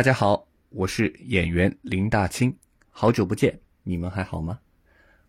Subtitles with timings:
[0.00, 2.56] 大家好，我是演员林大清，
[2.88, 4.58] 好久不见，你们还好吗？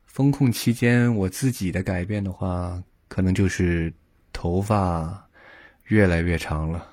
[0.05, 3.93] 风控期间，我自己的改变的话，可能就是
[4.31, 5.27] 头发
[5.88, 6.88] 越来越长了，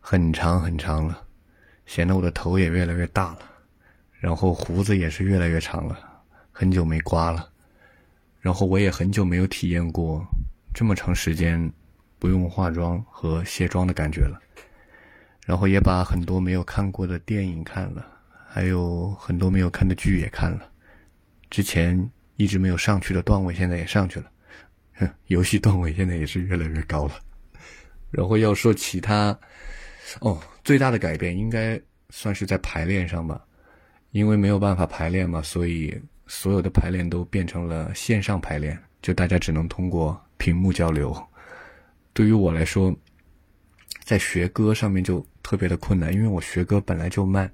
[0.00, 1.26] 很长很长了，
[1.84, 3.40] 显得我的头也越来越大了，
[4.18, 7.50] 然后胡子也是越来越长了，很久没刮了，
[8.40, 10.26] 然后我也很久没有体验过
[10.72, 11.70] 这么长时间
[12.18, 14.40] 不用化妆和卸妆的感觉了。
[15.48, 18.06] 然后也把很多没有看过的电影看了，
[18.46, 20.70] 还有很多没有看的剧也看了。
[21.48, 21.98] 之前
[22.36, 24.30] 一直没有上去的段位，现在也上去了。
[24.96, 27.14] 哼，游戏段位现在也是越来越高了。
[28.10, 29.34] 然后要说其他，
[30.20, 33.42] 哦，最大的改变应该算是在排练上吧，
[34.10, 41.16] 因为没有办法排练嘛，所以所有的排练都变成了线上排练，就大家只能通过屏幕交流。
[42.12, 42.94] 对于我来说，
[44.08, 45.24] 在学歌上面就。
[45.50, 47.50] 特别的困难，因为我学歌本来就慢，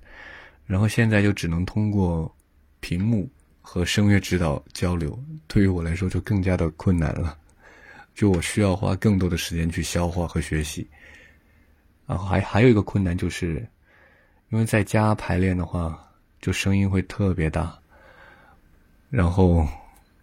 [0.67, 2.35] 然后现在就只能通过
[2.81, 3.31] 屏幕
[3.63, 5.17] 和声乐指导交流，
[5.47, 7.39] 对于我来说就更加的困难了。
[8.13, 10.85] 就我需要花更多的时间去消化和学习。
[12.05, 13.65] 然后还还有一个困难就是，
[14.51, 15.97] 因为在家排练的话，
[16.41, 17.79] 就声音会特别大，
[19.09, 19.65] 然后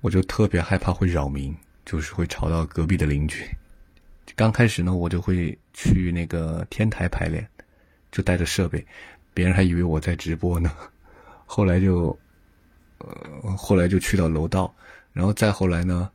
[0.01, 3.45] 我就特别害怕会扰民，就是会吵到隔壁的邻居。
[4.35, 7.47] 刚开始呢，我就会去那个天台排练。
[8.11, 8.85] 就带着设备，
[9.33, 10.69] 别人还以为我在直播呢。
[11.47, 12.19] 后来就，
[12.97, 14.75] 呃，后来就去到楼道，
[15.13, 16.11] 然后再后来呢，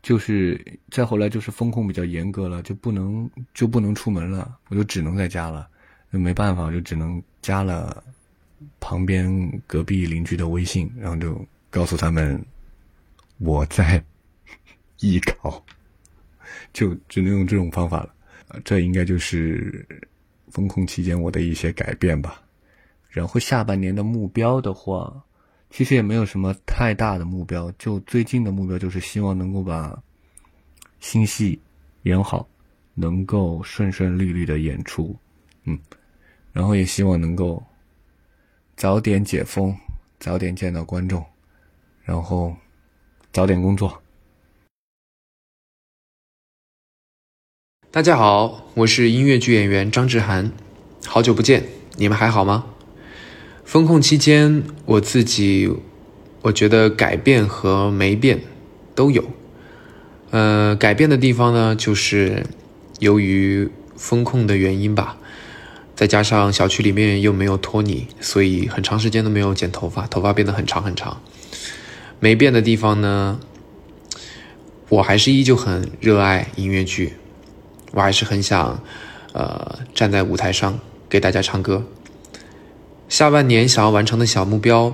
[0.00, 5.68] 就是再后来就是风控比较严格了，就不能就不能出门了，我就只能在家了。
[6.08, 8.00] 那没办法，就只能加了
[8.78, 12.40] 旁边隔壁邻居的微信，然后就告诉他们
[13.38, 14.00] 我在
[15.00, 15.60] 艺考，
[16.72, 18.14] 就只能用这种方法了。
[18.64, 19.86] 这应该就是。
[20.50, 22.40] 风控期间我的一些改变吧，
[23.08, 25.20] 然后下半年的目标的话，
[25.68, 30.00] 其实也没有什么太大的目标，就最近的目标就是希望能够把
[31.00, 31.60] 新戏
[32.04, 32.48] 演好，
[32.94, 35.16] 能够顺顺利利的演出，
[35.64, 35.76] 嗯，
[36.52, 37.60] 然后也希望能够
[38.76, 39.76] 早点解封，
[40.20, 41.24] 早点见到观众，
[42.04, 42.54] 然后
[43.32, 44.00] 早点工作。
[47.94, 50.50] 大家好，我是音乐剧演员张志涵，
[51.06, 51.62] 好久不见，
[51.94, 52.64] 你们还好吗？
[53.64, 55.72] 封控期间，我自己
[56.42, 58.40] 我觉得改变和没变
[58.96, 59.24] 都有。
[60.32, 62.44] 呃，改变的地方呢，就是
[62.98, 65.16] 由于风控的原因吧，
[65.94, 71.22] 再加上小区里面又没有托尼，所以很长时间都没有剪头发，头发变得很长很长。
[72.18, 73.38] 没变的地方呢，
[74.88, 77.12] 我还是依旧很热爱音乐剧。
[77.94, 78.82] 我还是很想，
[79.32, 81.84] 呃，站在舞台上给大家唱歌。
[83.08, 84.92] 下半年想要完成的小目标，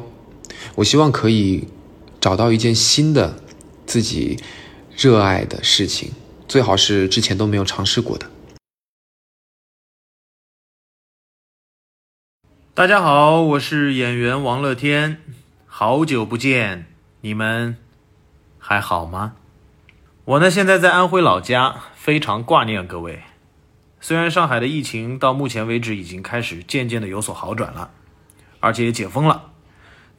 [0.75, 1.67] 我希望可以
[2.21, 3.43] 找到一件新的
[3.87, 4.39] 自己
[4.95, 6.13] 热爱的事情，
[6.47, 8.29] 最好是之前都没有尝试过的。
[12.75, 15.23] 大家好，我是演员王乐天，
[15.67, 16.85] 好久不见，
[17.23, 17.79] 你们
[18.59, 19.37] 还好吗？
[20.31, 23.25] 我呢，现在在安徽老家，非常挂念各位。
[24.01, 27.91] 虽然上海的疫情到目前为止已经开始渐渐的有所好转了，
[28.61, 29.51] 而且也解封了，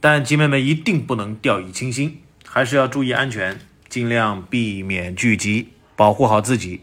[0.02, 6.82] 但集美们一定不能掉以轻心，还是要注意安全，尽量避免聚集，保护好自己。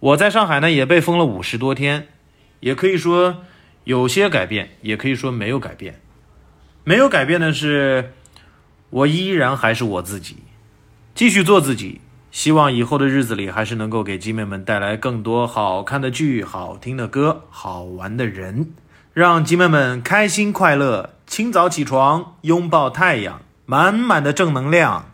[0.00, 2.08] 我在上海呢，也被封了五十多天，
[2.58, 3.44] 也可以说
[3.84, 6.00] 有些改变，也可以说没有改变。
[6.82, 8.12] 没有改变的是，
[8.90, 10.38] 我依然还是我自己。
[11.16, 18.74] 继续做自己，希望以后的日子里还是能够给集美们带来更多好看的剧、好听的歌、好玩的人，
[19.14, 25.10] 让集美们开心快乐，清早起床拥抱太阳，满满的正能量。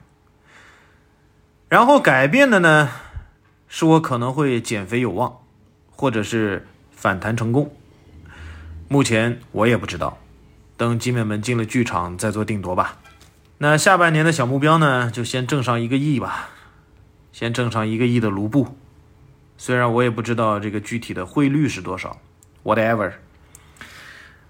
[1.69, 2.91] 然后改变的呢，
[3.69, 5.39] 是我可能会减肥有望，
[5.89, 7.73] 或者是反弹成功，
[8.89, 10.19] 目前我也不知道，
[10.77, 12.99] 等集美们进了剧场再做定夺吧。
[13.63, 16.49] 那下半年的小目标呢，就先挣上一个亿吧，
[17.31, 18.77] 先挣上一个亿的卢布。
[19.57, 22.21] 虽然我也不知道这个具体的汇率是多少
[22.65, 23.13] ，whatever。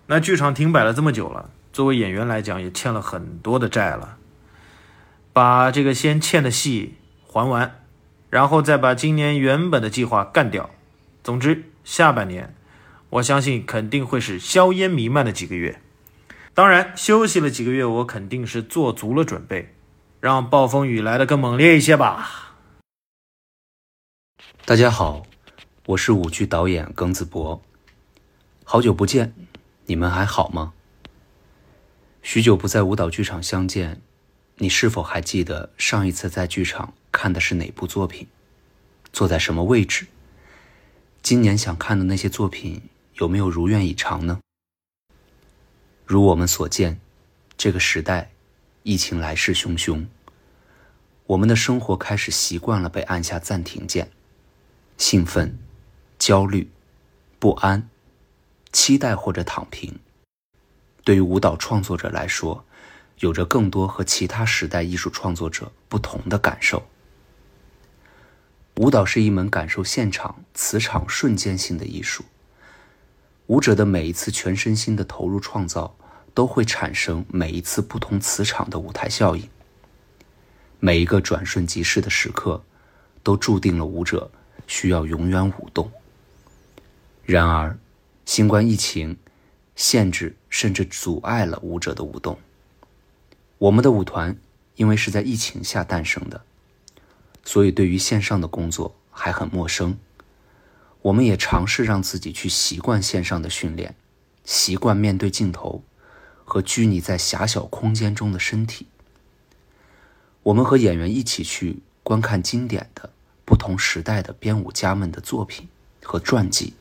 [0.06, 4.17] 那剧场停摆了这么久了，作为演员来讲，也欠了很多的债了。
[5.35, 6.94] 把这个先欠的戏
[7.26, 7.82] 还完，
[8.31, 10.70] 然后再把今年原本的计划干掉。
[11.23, 12.55] 总之，下半年，
[13.11, 15.82] 我相信肯定会是硝烟弥漫的几个月。
[16.55, 19.75] 当然，休息了几个月，我肯定是做足了准备，
[20.21, 22.59] 让暴风雨来的更猛烈一些吧。
[24.67, 25.23] 大家好，
[25.87, 27.63] 我是舞剧导演耿子博。
[28.65, 29.33] 好久不见，
[29.87, 30.75] 你们还好吗？
[32.21, 34.03] 许久不在舞蹈剧场相见，
[34.57, 38.29] 你是否还记得上一次在剧场看的是哪部作品？
[39.11, 40.07] 坐在什么位置？
[41.23, 42.83] 今年想看的那些作品
[43.15, 44.41] 有没有如愿以偿呢？
[46.05, 47.01] 如我们所见，
[47.57, 48.33] 这个时代，
[48.83, 50.07] 疫情来势汹汹，
[51.27, 54.11] 我们的生活开始习惯了被按下暂停键，
[54.99, 55.59] 兴奋、
[56.19, 56.71] 焦虑、
[57.39, 57.89] 不安、
[58.73, 59.99] 期待或者躺平。
[61.05, 62.65] 对于舞蹈创作者来说，
[63.21, 66.87] 有着更多和其他时代艺术创作者不同的感受。
[68.77, 72.25] 舞蹈是一门感受现场、磁场瞬间性的艺术。
[73.47, 75.97] 舞者的每一次全身心的投入创造，
[76.35, 79.49] 都会产生每一次不同磁场的舞台效应。
[80.81, 82.62] 每一个转瞬即逝的时刻，
[83.23, 84.31] 都注定了舞者
[84.67, 85.91] 需要永远舞动。
[87.25, 87.79] 然而，
[88.25, 89.17] 新冠疫情。
[89.75, 92.39] 限制甚至阻碍了舞者的舞动。
[93.56, 94.37] 我们的舞团
[94.77, 96.43] 因为是在疫情下诞生的，
[97.43, 99.97] 所以对于线上的工作还很陌生。
[101.03, 103.97] 我们也尝试让自己去习惯线上的训练，
[104.45, 105.83] 习惯面对镜头
[106.45, 108.87] 和拘泥在狭小空间中的身体。
[110.45, 113.11] 我们和演员一起去观看经典的
[113.45, 115.69] 不同时代的编舞家们的作品
[116.03, 116.75] 和传记。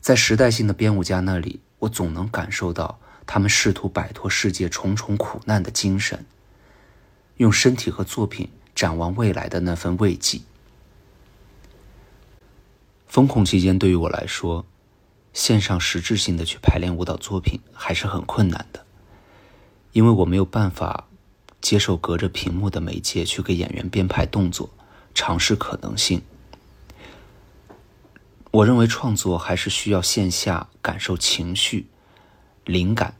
[0.00, 6.24] 在时代性的编舞家那里，我总能感受到他们试图摆脱世界重重苦难的精神，
[7.36, 10.40] 用身体和作品展望未来的那份慰藉。
[13.10, 14.64] 封控期间，对于我来说，
[15.32, 18.86] 线上实质性的去排练舞蹈作品还是很困难的，
[19.90, 21.08] 因为我没有办法
[21.60, 24.70] 接受隔着屏幕的媒介去给演员编排动作，
[25.12, 26.22] 尝试可能性。
[28.52, 31.88] 我认为创作还是需要线下感受情绪、
[32.64, 33.16] 灵感，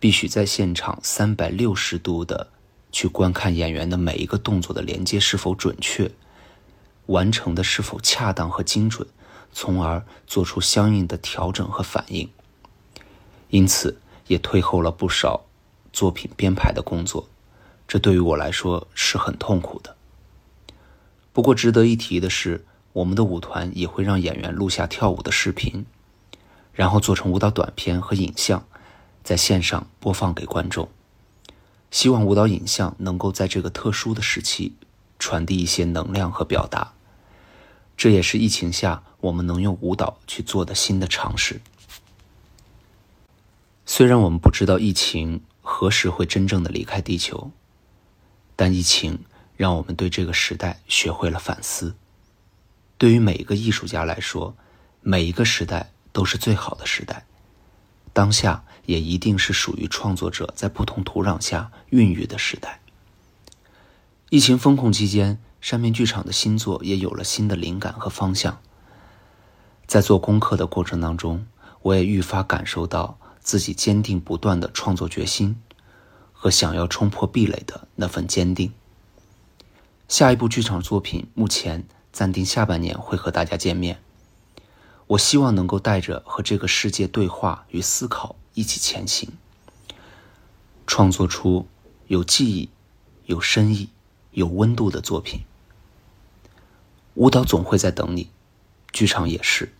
[0.00, 2.48] 必须在现场三百六十度的
[2.90, 6.10] 去观看演员的每一个动作的连接是否准确，
[7.06, 9.06] 完成的是否恰当和精准，
[9.52, 12.28] 从而做出相应的调整和反应。
[13.50, 15.42] 因此，也推后了不少
[15.92, 17.28] 作品编排的工作，
[17.86, 19.96] 这对于我来说是很痛苦的。
[21.32, 22.64] 不过，值得一提的是。
[22.94, 25.84] 我们的舞团也会让演员录下跳舞的视频，
[26.72, 28.64] 然后做成舞蹈短片和影像，
[29.24, 30.88] 在线上播放给观众。
[31.90, 34.76] 希望舞蹈影像能够在这个特殊的时期
[35.18, 36.92] 传递一些能量和表达。
[37.96, 41.60] 这也是疫情下我们能用舞蹈去做的新的尝试。
[43.86, 47.50] 虽然我们不知道疫情何时会真正的离开地球，
[48.56, 49.20] 但疫情
[49.56, 51.94] 让我们对这个时代学会了反思。
[52.98, 54.56] 对于每一个艺术家来说，
[55.00, 57.26] 每一个时代都是最好的时代，
[58.12, 62.80] 当下也一定是属于创作者在不同土壤下孕育的时代。
[64.34, 68.60] 疫情封控期间，山面剧场的新作也有了新的灵感和方向。
[69.86, 71.46] 在做功课的过程当中，
[71.82, 75.62] 我也愈发感受到自己坚定不断的创作决心
[76.32, 78.72] 和想要冲破壁垒的那份坚定。
[80.08, 81.86] 下一部剧场作品目前。
[82.10, 84.00] 暂定下半年会和大家见面。
[85.08, 89.30] 我希望能够带着和这个世界对话与思考一起前行，
[90.88, 91.68] 创作出
[92.06, 92.70] 有记忆、
[93.26, 93.88] 有深意、
[94.34, 95.42] 有温度的作品。
[97.14, 98.30] 舞蹈总会在等你，
[98.92, 99.72] 剧场也是。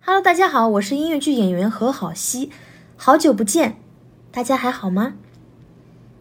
[0.00, 2.50] Hello，大家好，我是音乐剧演员何好希，
[2.96, 3.78] 好久不见，
[4.30, 5.14] 大家还好吗？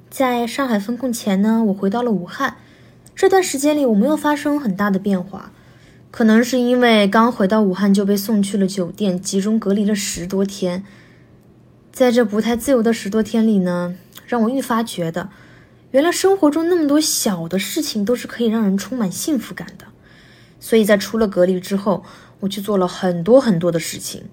[0.09, 2.57] 在上海封控前呢，我回到了武汉。
[3.13, 5.51] 这段时间里，我没有发生很大的变化，
[6.09, 10.85] 可能是因为刚回到武汉就被送去了酒店，集中隔离了十多天。
[11.91, 15.29] 在这不太自由的十多天里呢，让我愈发觉得，
[15.93, 19.85] 原来生活中那么多小的事情都是可以让人充满幸福感的。
[20.59, 22.03] 所以在出了隔离之后，
[22.39, 24.23] 我去做了很多很多的事情。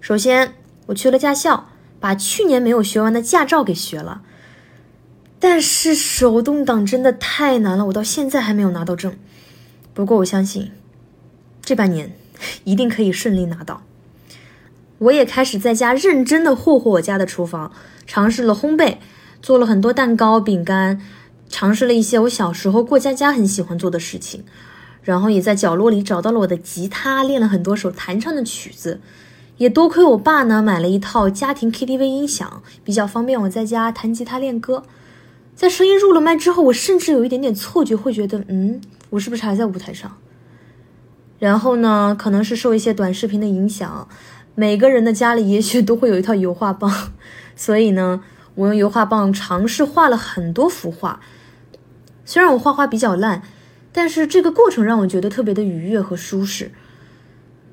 [0.00, 0.54] 首先，
[0.86, 1.68] 我去了驾校，
[2.00, 4.22] 把去年没有学完的驾照给学了。
[5.38, 9.14] 但是手动挡真的太难了，我到现在还没有拿到证。
[9.92, 10.72] 不过我相信，
[11.60, 12.16] 这半年
[12.64, 13.82] 一定可以顺利拿到。
[14.96, 17.70] 我也开始在家认真的霍霍我家的厨房，
[18.06, 18.96] 尝试了烘焙，
[19.42, 21.00] 做了很多蛋糕、饼干，
[21.50, 24.44] 尝试了一些我小时候过家家很喜欢做的事情。
[25.02, 29.00] 然后也在角落里找到了我的吉他，练了很多首弹唱的曲子。
[29.56, 34.84] 也多亏我爸呢，买了一套家庭 KTV 音响，比较方便我在家弹吉他练歌。
[35.54, 38.80] 在声音入了麦之后，我甚至有一点点错觉，会觉得，嗯，
[39.10, 40.16] 我是不是还在舞台上？
[41.38, 44.08] 然后呢，可能是受一些短视频的影响，
[44.54, 47.12] 每个人的家里也许都会有一套油画棒，
[47.56, 48.22] 所以呢，
[48.54, 51.20] 我用油画棒尝试画了很多幅画。
[52.24, 53.42] 虽然我画画比较烂，
[53.92, 56.72] 但是这个过程让我觉得特别的愉悦和舒适。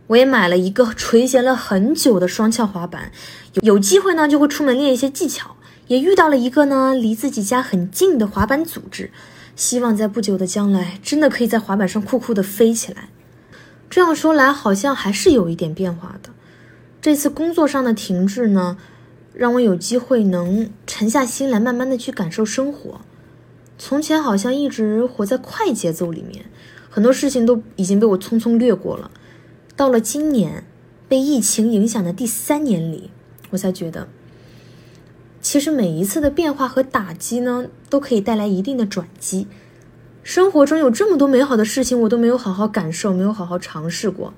[0.07, 3.11] 我也买了一个垂涎了很久的双翘滑板，
[3.53, 5.55] 有有机会呢就会出门练一些技巧。
[5.87, 9.11] 也遇到了一个呢离自己家很近的滑板组织，
[9.55, 13.09] 希望在不久的将来真的可以在滑板上酷酷的飞起来。
[13.89, 16.29] 这样说来好像还是有一点变化的。
[17.01, 18.77] 这次工作上的停滞呢，
[19.33, 23.01] 让我有机会能沉下心来，慢慢的去感受生活。
[23.77, 26.45] 从前好像一直活在快节奏里面，
[26.89, 29.09] 很多事情都已经被我匆匆略过了。
[29.75, 30.65] 到了今年，
[31.07, 33.11] 被疫情影响的第三年里，
[33.51, 34.09] 我才觉得，
[35.41, 39.47] 其实每一次的变化和打击呢，都可以带来一定的转机。
[40.21, 44.33] 生活中有这么多美好的事情，我都没有好好感受，没有好好尝试过。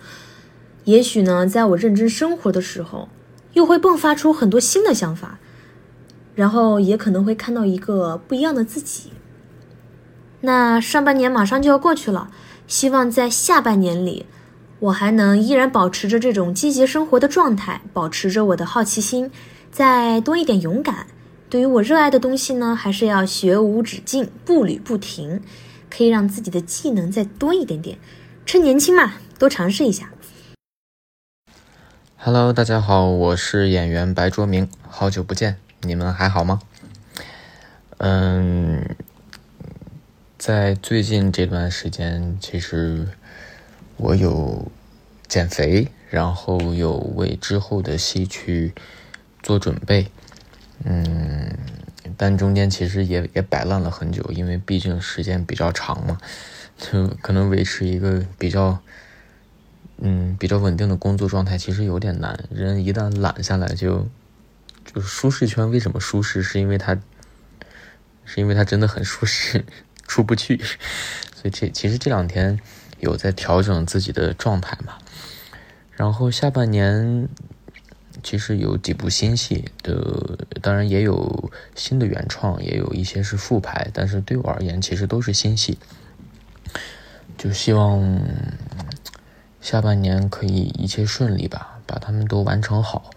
[0.83, 3.09] 也许呢，在我认真生活的时候，
[3.53, 5.39] 又会迸发出很多新的想法，
[6.35, 9.11] 然后也可能会看到一个不一样的自己。
[10.41, 12.31] 那上半年马上就要过去了，
[12.67, 14.25] 希望在下半年里。
[14.79, 19.29] 我还能依然保持着这种积极生活的状态，保持着我的好奇心，
[19.71, 21.05] 再多一点勇敢。
[21.51, 25.41] 对于我热爱的东西呢，还是要学无止境，步履不停，
[25.95, 27.99] 可以让自己的技能再多一点点。
[28.43, 30.09] 趁年轻嘛，多尝试一下。
[32.23, 36.61] Hello，大家好，我是演员白卓明，好久不见，你们还好吗？
[37.97, 38.95] 嗯，
[40.37, 43.07] 在最近这段时间，其实。
[43.97, 44.71] 我有
[45.27, 48.75] 减肥，然后有为之后的戏去
[49.41, 50.11] 做准备，
[50.83, 51.57] 嗯，
[52.15, 56.19] 但中间其实也也摆烂了很久，因为毕竟时间比较长嘛，
[56.77, 58.77] 就可能维持一个比较，
[60.01, 62.43] 嗯，比较稳定的工作状态其实有点难。
[62.51, 64.07] 人一旦懒下来，就
[64.85, 66.43] 就是舒适圈为什么舒适？
[66.43, 66.95] 是因为它，
[68.25, 69.63] 是因为它真的很舒适，
[70.05, 70.57] 出不去。
[70.57, 72.59] 所以这其实这两天。
[73.01, 74.93] 有在调整自己的状态嘛？
[75.89, 77.27] 然后下半年
[78.21, 85.79] 其实有几部新戏的，当然也有新的原创，也有一些是复排，但是对我而言其实都是新戏。
[87.39, 87.99] 就希望
[89.61, 93.11] 下半年可以一切顺利吧，把他们都完成好。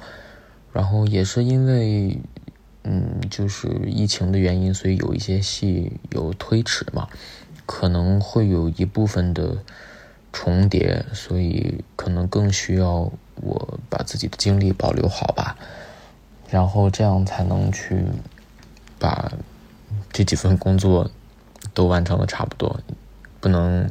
[0.72, 2.20] 然后也是因为
[2.84, 7.08] 嗯，就是疫情的原因，所以有一些戏有推迟嘛。
[7.66, 9.56] 可能会有一部分的
[10.34, 15.56] 重叠，所以可能更需要我把自己的精力保留好吧，
[16.50, 18.04] 然后这样才能去
[18.98, 19.32] 把
[20.12, 21.10] 这几份工作
[21.72, 22.78] 都完成的差不多，
[23.40, 23.90] 不能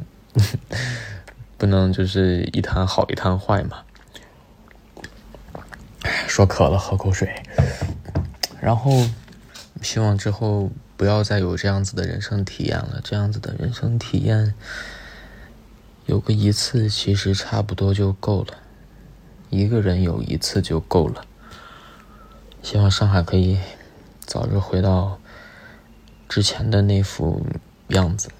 [1.64, 3.78] 不能就是一摊好一摊坏嘛。
[6.28, 7.42] 说渴了，喝口水，
[8.60, 8.90] 然后
[9.80, 10.70] 希望之后。
[10.96, 13.00] 不要再有这样子的人生体验了。
[13.02, 14.54] 这样子的人生体验，
[16.06, 18.54] 有个一次其实差不多就够了，
[19.50, 21.26] 一个人有一次就够了。
[22.62, 23.58] 希望上海可以
[24.20, 25.18] 早日回到
[26.28, 27.44] 之前的那副
[27.88, 28.30] 样子，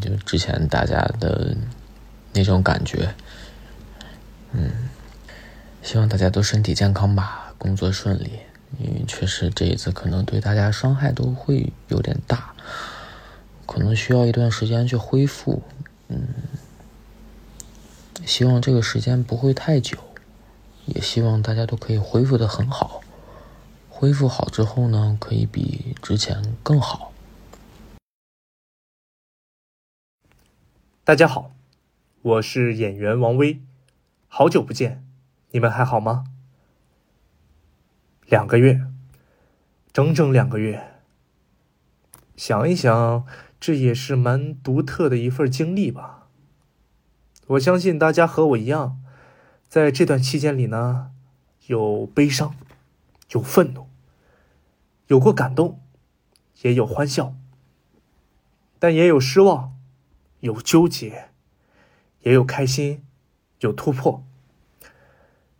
[0.00, 1.56] 就之前大家的
[2.34, 3.14] 那种感觉。
[4.52, 4.90] 嗯，
[5.82, 8.40] 希望大家都身体健康吧，工作顺利。
[8.80, 12.52] 因为确实这一次可能对大家伤害都会有点大，
[13.66, 15.62] 可能需要一段时间去恢复。
[16.08, 16.26] 嗯，
[18.26, 19.96] 希望这个时间不会太久，
[20.86, 23.00] 也希望大家都可以恢复的很好。
[23.88, 27.12] 恢复好之后呢，可以比之前更好。
[31.04, 31.53] 大家好，
[32.24, 33.60] 我是演员王威，
[34.28, 35.06] 好久不见，
[35.50, 36.24] 你们还好吗？
[38.24, 38.80] 两个月，
[39.92, 41.02] 整整两个月。
[42.34, 43.26] 想一想，
[43.60, 46.28] 这也是蛮独特的一份经历吧。
[47.48, 48.98] 我相信大家和我一样，
[49.68, 51.10] 在这段期间里呢，
[51.66, 52.54] 有悲伤，
[53.32, 53.88] 有愤怒，
[55.08, 55.78] 有过感动，
[56.62, 57.34] 也有欢笑，
[58.78, 59.76] 但也有失望，
[60.40, 61.28] 有纠结，
[62.24, 63.04] 也有开心，
[63.60, 64.26] 有突破，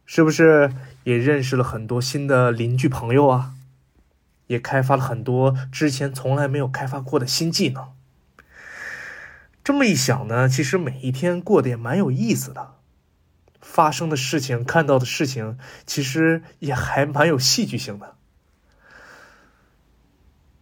[0.05, 0.73] 是不是？
[1.05, 3.53] 也认识了很多新的邻居朋友啊，
[4.47, 7.93] 也开发了很多之前从来没有开发过的新技能。
[9.63, 12.77] 这么一想呢，其实每一天过得也蛮有意思的，
[13.61, 18.17] 发生的事情、看到的事情，其实也还蛮有戏剧性的。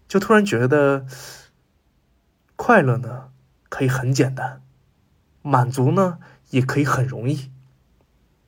[0.09, 1.07] 就突然觉得，
[2.57, 3.31] 快乐呢
[3.69, 4.61] 可以很简单，
[5.43, 6.19] 满足呢
[6.51, 7.51] 也可以很容易，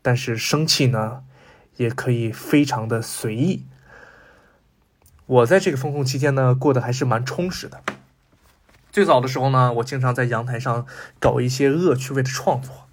[0.01, 1.25] 但是生气呢
[1.77, 3.67] 也可以非常的随意。
[5.27, 7.83] 我在这个风控期间呢，过得还是蛮充实的。
[8.93, 10.87] 最早的时候呢，我经常在阳台上
[11.19, 12.89] 搞一些恶趣味的创作。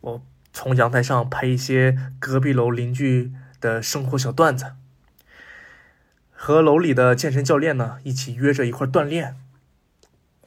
[0.00, 4.72] 我从阳台上拍一些隔壁楼邻居的生活小段子，
[6.30, 9.36] 和楼里的健身教练呢一起约着一块锻炼。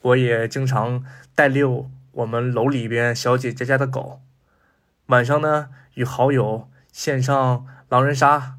[0.01, 4.21] 我也经常带遛我们楼里边小姐姐家的狗。
[5.07, 8.57] 晚上呢，与好友线上狼人杀，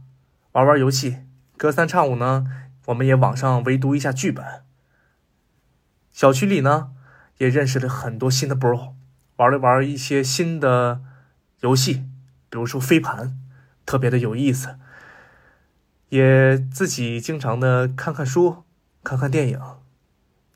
[0.52, 1.24] 玩玩游戏。
[1.56, 2.46] 隔三差五呢。
[2.86, 4.44] 我们也网上围读一下剧本。
[6.12, 6.92] 小区里呢，
[7.38, 8.92] 也认识了很多新的 bro，
[9.36, 11.00] 玩了玩一些新的
[11.62, 12.04] 游戏，
[12.48, 13.36] 比如说飞盘，
[13.84, 14.78] 特别的有意思。
[16.10, 18.62] 也自己经常的看看书，
[19.02, 19.60] 看看电影，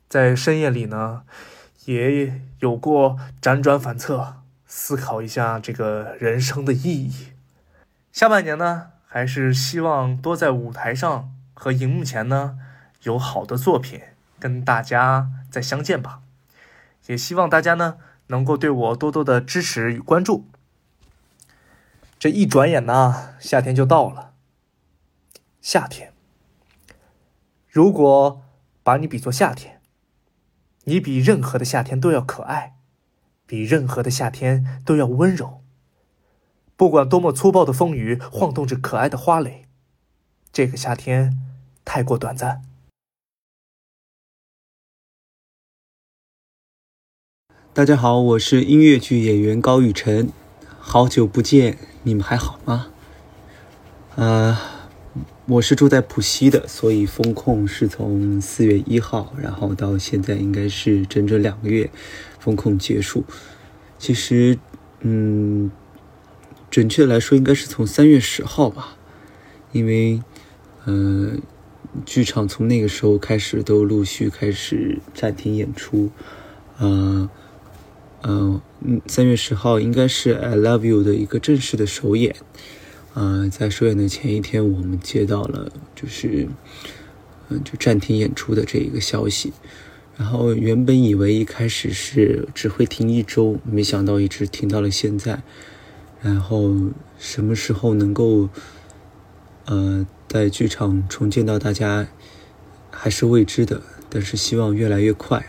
[0.07, 1.23] 在深夜里呢，
[1.85, 7.33] 也有过辗转反侧，思考一下这个人生的意义。
[8.11, 11.33] 下半年呢，还是希望多在舞台上。
[11.53, 12.57] 和荧幕前呢，
[13.03, 14.01] 有好的作品
[14.39, 16.21] 跟大家再相见吧。
[17.05, 17.97] 也希望大家呢
[18.27, 20.47] 能够对我多多的支持与关注。
[22.17, 24.31] 这一转眼呢，夏天就到了。
[25.61, 26.13] 夏天，
[27.69, 28.41] 如果
[28.81, 29.80] 把你比作夏天，
[30.85, 32.75] 你比任何的夏天都要可爱，
[33.45, 35.61] 比任何的夏天都要温柔。
[36.75, 39.67] 不管多么粗暴的风雨晃动着可爱的花蕾，
[40.51, 41.37] 这个夏天。
[41.83, 42.61] 太过短暂。
[47.73, 50.31] 大家好，我是音乐剧演员高雨辰，
[50.79, 52.91] 好久不见，你们还好吗？
[54.15, 54.55] 呃，
[55.45, 61.89] 我是住在浦西的，所以风控是从四月一号，然后到现在应该是整整两个月，
[62.39, 63.23] 风控结束。
[63.97, 64.57] 其实，
[65.01, 65.71] 嗯，
[66.69, 68.95] 准确来说，应该是从三月十号吧，
[69.71, 70.21] 因为，
[70.85, 71.41] 嗯。
[72.05, 76.09] 剧场从那个时候开始都陆续开始暂停演出，
[76.77, 77.29] 呃，
[78.21, 82.33] 呃，嗯，三月十号应该是《I Love You》的一个正式的首演，
[83.13, 86.47] 呃，在首演的前一天，我们接到了就是，
[87.49, 89.53] 嗯，就暂停演出的这一个消息，
[90.17, 95.41] 然后原本以为一开始是只会停一周，没想到一直停到了现在，
[96.21, 96.73] 然后
[97.17, 98.49] 什么时候能够，
[99.65, 100.05] 呃。
[100.31, 102.07] 在剧场重见到大家
[102.89, 105.45] 还是未知的，但是希望越来越快。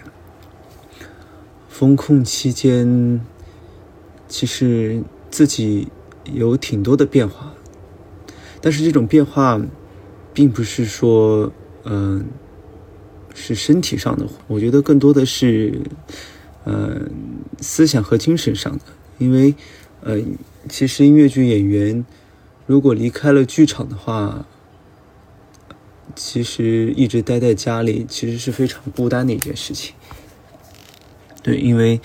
[1.68, 3.24] 封控期间，
[4.26, 5.86] 其实自己
[6.24, 7.51] 有挺多的变化，
[8.62, 9.60] 但是这种变化
[10.32, 11.52] 并不是说，
[11.84, 12.24] 嗯，
[13.34, 15.80] 是身体上的，我觉得更多的是，
[16.64, 17.10] 嗯，
[17.60, 18.84] 思想和精神上的。
[19.18, 19.54] 因为，
[20.00, 20.18] 呃，
[20.68, 22.04] 其实音乐剧演员
[22.66, 24.46] 如果离开了剧场的话，
[26.14, 29.94] 其实一直待在家里，其实是非常孤单的一件事情。
[31.42, 32.00] 对，因为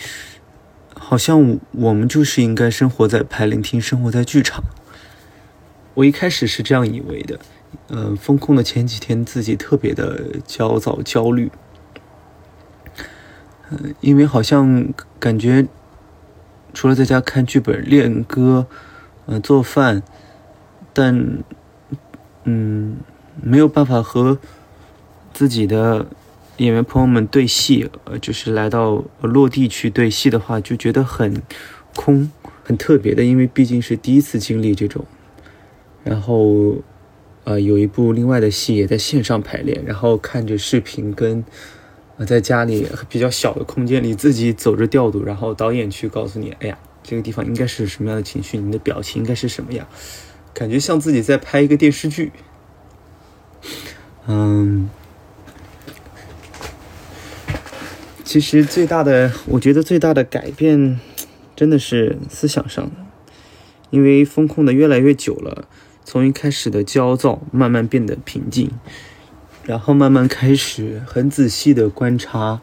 [0.96, 4.64] 好像我们就是应该生活在排练厅，生活在剧场。
[5.98, 7.40] 我一开始是这样以为的。
[7.88, 11.52] 呃，封控的前几天，自己特别的焦躁、焦虑。
[13.72, 15.68] 嗯，因为好像感觉
[16.72, 18.68] 除了在家看剧本、练歌、
[19.26, 20.04] 嗯做饭，
[20.94, 21.44] 但
[22.44, 22.98] 嗯。
[23.40, 24.40] 没有办法和
[25.32, 26.08] 自己的
[26.58, 31.44] 演员朋友们对戏，呃，就是来到落地去对戏的话，就觉得很
[31.96, 32.32] 空，
[32.64, 35.06] 很特别的，因为毕竟是第一次经历这种。
[36.10, 36.76] 然后，
[37.44, 41.44] 呃，有一部另外的戏也在线上排练，然后看着视频跟
[42.18, 49.88] 呃在家里比较小的空间里自己走着调度，然后导演去告诉你，哎呀，这个地方应该是什么样的情绪，你的表情应该是什么样，
[50.54, 52.32] 感觉像自己在拍一个电视剧。
[54.28, 54.90] 嗯，
[58.24, 61.00] 其实最大的，我觉得最大的改变，
[61.56, 62.92] 真的是思想上的，
[63.90, 65.68] 因为风控的越来越久了，
[66.10, 68.72] 从一开始的焦躁，慢慢变得平静，
[69.66, 72.62] 然后慢慢开始很仔细的观察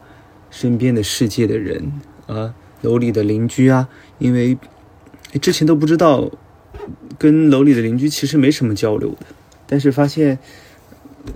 [0.49, 1.91] 身边的世界的人
[2.25, 4.57] 啊，楼里的邻居啊，因为
[5.39, 6.31] 之前都不知道，
[7.19, 9.27] 跟楼里的邻居其实没什么交流的，
[9.67, 10.39] 但是发现。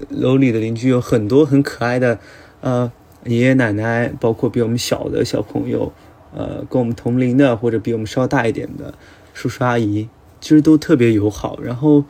[0.10, 2.20] 楼里的邻居有很多很可爱的，
[2.62, 2.92] 呃，
[3.26, 5.92] 爷爷奶奶，包括比我们小的小朋友，
[6.32, 8.94] 呃，跟我们同龄的或者比我们稍大一点的
[9.34, 10.08] 叔叔阿姨，
[10.40, 11.60] 其实都特别友好。
[11.62, 12.04] 然后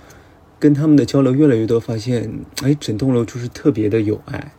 [0.59, 4.53] 跟他们的交流越来越多，发现，哎，整栋楼就是特别的有爱，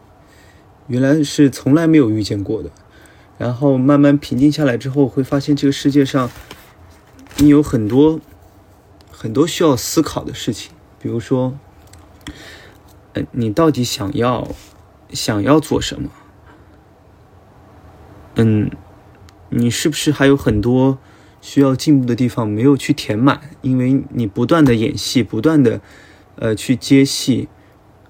[0.87, 2.71] 原来是从来没有遇见过的。
[3.39, 6.31] 然后慢慢平静下来之后，会发现这个世界上
[7.39, 8.21] 你有很多
[9.11, 11.59] 很多需要思考的事情，比如说，
[13.15, 14.49] 呃，你到底想要
[15.11, 16.11] 想要做什么？
[18.37, 18.71] 嗯，
[19.49, 20.99] 你是不是还有很多
[21.41, 23.41] 需要进步的地方没有去填满？
[23.63, 25.81] 因为你不断的演戏，不断的
[26.37, 27.49] 呃去接戏，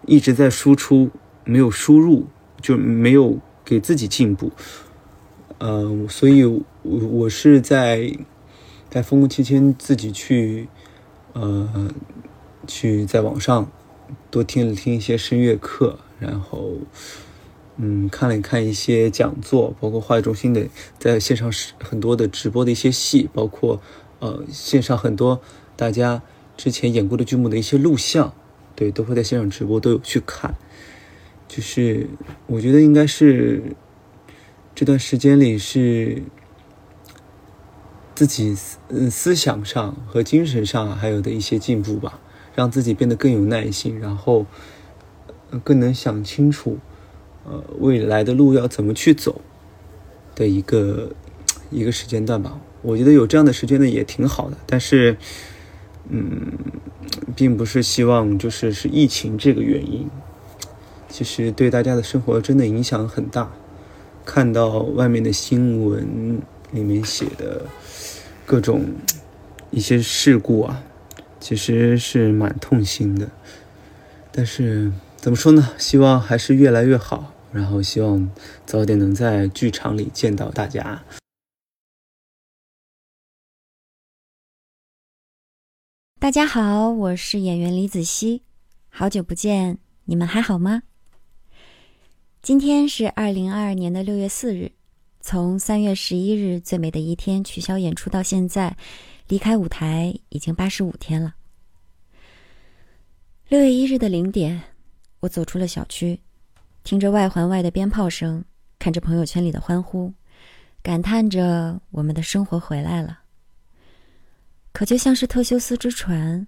[0.07, 1.11] 一直在输出，
[1.45, 2.27] 没有输入，
[2.61, 4.51] 就没有给自己进步。
[5.59, 8.16] 呃，所以，我我是在
[8.88, 10.69] 在封控期间自己去，
[11.35, 11.90] 呃，
[12.66, 13.71] 去在网上
[14.31, 16.73] 多听了听一些声乐课，然后，
[17.81, 20.66] 嗯，看了看一些讲座，包括话剧中心的
[20.99, 23.81] 在线上是很多的直播的一些戏，包括
[24.19, 25.40] 呃线上很多
[25.77, 26.23] 大家
[26.57, 28.35] 之前演过的剧目的一些录像，
[28.77, 30.55] 对，都会在线上直播，都有去看，
[31.49, 32.09] 就是
[32.47, 33.62] 我觉得应该是。
[34.73, 36.23] 这段时间里是
[38.14, 38.79] 自己思
[39.11, 42.19] 思想上和精神上还有的一些进步吧，
[42.55, 44.47] 让自己变得更有耐心，然后
[45.62, 46.79] 更能想清楚，
[47.51, 49.41] 呃，未来的路要怎么去走
[50.37, 51.11] 的一个
[51.69, 52.61] 一个时间段吧。
[52.83, 55.17] 我觉得有这样的时间呢也挺好的，但是，
[56.09, 56.53] 嗯，
[57.35, 60.09] 并不是希望就是是疫情这个原因，
[61.09, 63.51] 其实对大家的生活真的影响很大。
[64.25, 67.67] 看到外面的新闻里面写的
[68.47, 68.85] 各种
[69.73, 70.85] 一些事故啊，
[71.41, 73.29] 其实是蛮痛心的。
[74.31, 75.71] 但是怎么说呢？
[75.77, 78.31] 希望还是越来越好，然后希望
[78.65, 81.05] 早点能在剧场里见到大家。
[86.19, 88.43] 大家好，我是演员李子熙，
[88.89, 90.83] 好久不见，你们还好吗？
[92.43, 94.73] 今天是二零二二年的六月四日，
[95.21, 98.77] 从三月十一日《最美的一天》取消演出到现在，
[99.29, 101.35] 离开舞台已经八十五天了。
[103.49, 104.63] 六月一日的零点，
[105.21, 106.21] 我走出了小区，
[106.83, 108.45] 听着外环外的鞭炮声，
[108.79, 110.12] 看着朋友圈里的欢呼，
[110.83, 113.21] 感叹着我们的生活回来了。
[114.73, 116.47] 可就像是特修斯之船，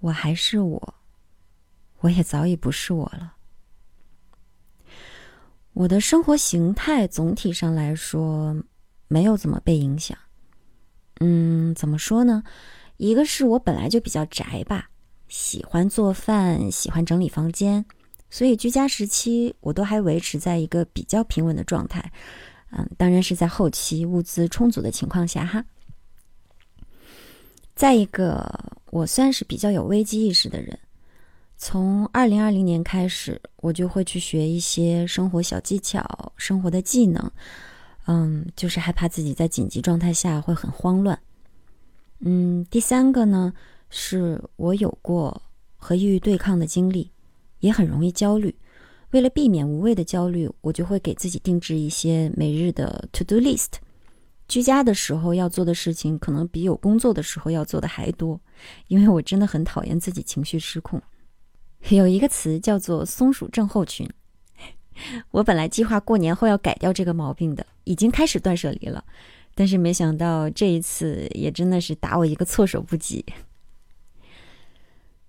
[0.00, 0.94] 我还是我，
[2.00, 3.34] 我也早已不是我了。
[5.72, 8.64] 我的生活形态总体上来说
[9.08, 10.16] 没有怎么被影响。
[11.20, 12.42] 嗯，怎么说呢？
[12.98, 14.90] 一个是我本来就比较宅吧，
[15.28, 17.86] 喜欢做饭，喜欢整理房间，
[18.28, 22.12] 所以居家时期我都还维持在一个比较平稳的状态。
[22.70, 25.64] 嗯，当然是在后期物资充足的情况下哈。
[27.74, 28.44] 再一个，
[28.90, 30.78] 我算是比较有危机意识的人。
[31.58, 37.30] 从二零二零年开始，我就会去学一些生活小技巧、生活的技能，
[38.06, 41.18] 嗯，就是害怕自己在紧急状态下会很慌乱。
[42.18, 43.52] 嗯，第三个呢，
[43.88, 45.40] 是我有过
[45.76, 47.10] 和抑郁对抗的经历，
[47.66, 48.54] 也很容易焦虑。
[49.10, 53.74] 为了避免无谓的焦虑，我就会给自己定制一些每日的 to do list。
[54.48, 58.40] 居家的时候要做的事情，可能比有工作的时候要做的还多，
[58.88, 61.02] 因为我真的很讨厌自己情绪失控。
[61.88, 64.08] 有一个词叫做“松鼠症候群”，
[65.30, 69.04] 我本来计划过年后要改掉这个毛病的，已经开始断舍离了，
[69.54, 73.24] 但是没想到这一次也真的是打我一个措手不及。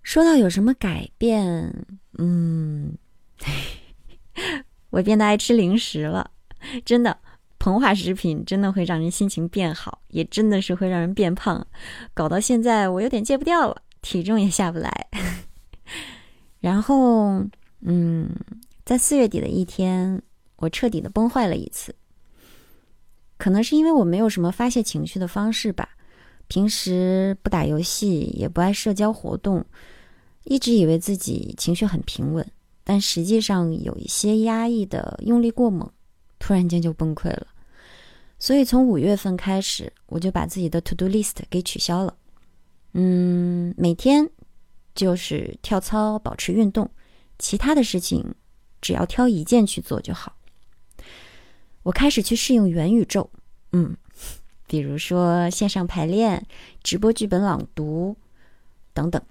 [0.07, 1.85] 说到有什么改变，
[2.17, 2.97] 嗯，
[4.89, 6.31] 我变得爱吃零食了，
[6.85, 7.19] 真的，
[7.59, 11.67] 膨化食品真的会让人心情变好，也真的是会让人变胖，
[12.13, 15.07] 搞到现在我有点戒不掉了，体重也下不来。
[16.61, 17.43] 然后，
[17.81, 18.29] 嗯，
[18.85, 20.21] 在四月底的一天，
[20.55, 21.93] 我彻底的崩坏了一次。
[23.35, 25.89] 可能是因为我没有什么发泄情绪的方式吧，
[26.47, 29.65] 平时不打游戏，也不爱社交活动，
[30.47, 32.45] 一直以为自己情绪很平稳，
[32.83, 35.89] 但实际上有一些压抑的用力过猛，
[36.39, 37.47] 突然间就崩溃了。
[38.39, 42.15] 所以从五月份开始，我就把自己的 to do list 给取消了。
[42.93, 44.29] 嗯，每天。
[44.95, 46.89] 就是跳操，保持运动，
[47.37, 48.33] 其他的事情
[48.81, 50.35] 只要挑一件去做就好。
[51.83, 53.29] 我开始去适应元宇宙，
[53.73, 53.95] 嗯，
[54.65, 56.43] 比如说线上排练、
[56.81, 58.17] 直播剧本朗读
[58.91, 59.21] 等等。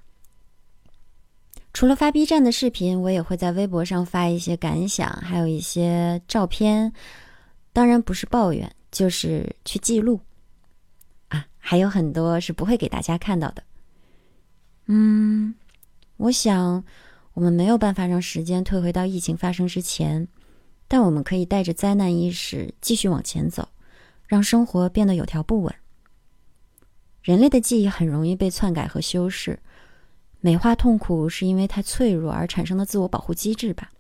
[1.76, 6.90] 除了发 B 站的视频，我也会在微博上发一些感想，还有一些照片，
[7.74, 10.18] 当然不是抱怨，就是去记录。
[11.28, 13.62] 啊，还有很多是不会给大家看到的。
[14.86, 15.54] 嗯，
[16.16, 16.82] 我想
[17.34, 20.26] 我们没有办法让时间退回到疫情发生之前，
[20.88, 23.68] 但我们可以带着灾难意识继续往前走，
[24.26, 25.74] 让生活变得有条不紊。
[27.20, 29.58] 人类的记忆很容易被篡改和修饰，
[30.46, 33.90] 美化痛苦是因为太脆弱而产生的自我保护机制吧？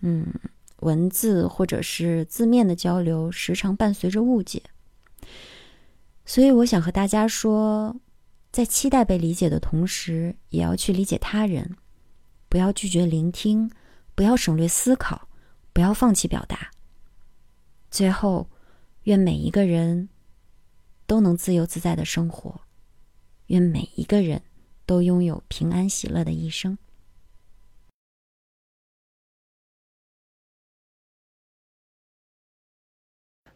[0.00, 0.32] 嗯，
[0.80, 4.62] 文字或者是字面的交流时常伴随着误解，
[6.24, 7.94] 所以我想和大家说，
[8.50, 11.76] 在期待被理解的同时，也要去理解他人，
[12.48, 13.70] 不要拒绝聆听，
[14.14, 15.28] 不要省略思考。
[15.74, 16.70] 不要放弃表达。
[17.90, 18.48] 最后，
[19.02, 20.08] 愿每一个人
[21.06, 22.62] 都能自由自在的生活，
[23.48, 24.40] 愿每一个人
[24.86, 26.78] 都拥有平安喜乐的一生。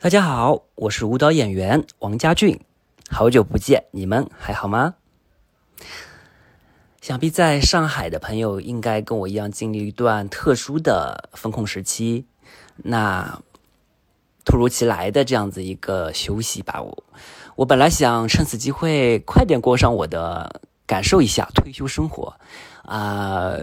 [0.00, 2.60] 大家好，我是舞蹈演员王家俊，
[3.08, 4.96] 好久不见，你们还好吗？
[7.00, 12.26] 想必在上海的朋友应该跟我一样经历一段特殊的风控时期，
[12.76, 13.40] 那
[14.44, 17.04] 突如其来的这样子一个休息吧，我
[17.54, 22.34] 我本来想趁此机会快点过上我的感受一下退休生活，
[22.82, 23.54] 啊。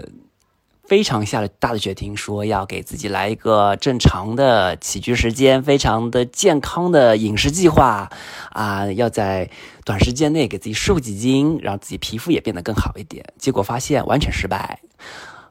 [0.88, 8.10] 非常下了大的决定，说要给自己来一个正常的起居时间，非常的健康的饮食计划，
[8.54, 9.50] 啊，要在
[9.84, 13.26] 短时间内给自己瘦几斤，让自己皮肤也变得更好一点。
[13.38, 14.80] 结果发现完全失败，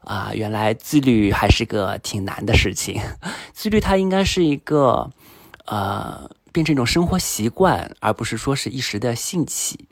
[0.03, 2.99] 啊，原来自律还是个挺难的事情。
[3.53, 5.11] 自律它应该是一个，
[5.67, 9.85] 呃，变成一种生活习惯，而不是说是一时的兴起。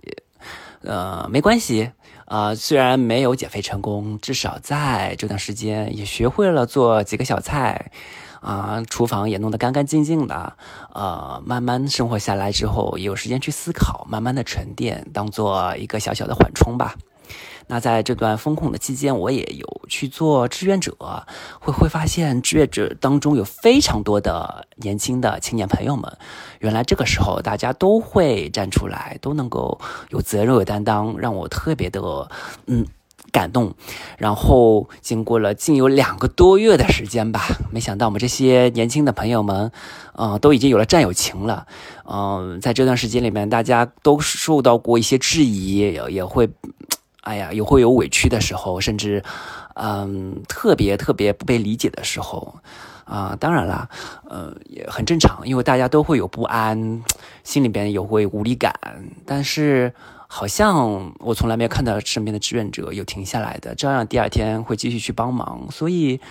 [0.85, 1.91] 呃，没关系。
[2.25, 7.91] 啊，虽然没有减肥成功，至少在这段时间也学会了做几个小菜，
[8.41, 10.57] 啊，厨房也弄得干干净净的。
[10.93, 16.95] 呃，慢慢生活下来之后，有时间去思考，慢慢的沉淀，当做一个小小的缓冲吧。
[17.67, 20.95] 那在这段风控的期间，我也有去做志愿者，
[21.59, 26.17] 会会发现志愿者当中有非常多的年轻的青年朋友们。
[26.59, 32.29] 原来这个时候大家都会站出来，都能够有责任有担当，让我特别的
[32.67, 32.85] 嗯
[33.31, 33.73] 感动。
[34.17, 39.71] 然后经过了近有两个多月的时间吧，没想到我们这些年轻的朋友们，
[40.13, 41.65] 嗯，都已经有了战友情了。
[42.07, 46.47] 嗯，在这段时间里面，大家都受到过一些质疑，也也会。
[47.25, 49.23] 哎呀，也会有委屈的时候，甚至，
[49.73, 52.55] 嗯，特别特别不被理解的时候，
[53.03, 53.89] 啊，当然啦，
[54.29, 57.03] 呃，也很正常，因为大家都会有不安，
[57.43, 58.73] 心里边也会无力感。
[59.25, 59.93] 但是，
[60.27, 66.21] 好像我从来没有看到身边的志愿者有停下来的，照样第二天会继续去帮忙，所以。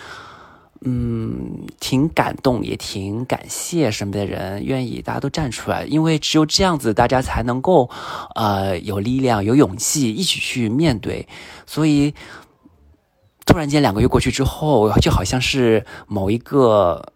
[0.87, 7.88] 嗯，挺感动，也挺感谢身边的人愿意，大家都站出来，因为只有这样子，大家才能够，
[8.35, 11.27] 呃，有力量、有勇气一起去面对。
[11.66, 12.14] 所以，
[13.47, 17.12] 突然间两个月过去之后，就好像是某一个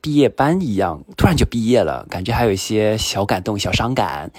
[0.00, 4.32] 毕业班一样，突然就毕业了，感觉还有一些小感动、小伤感，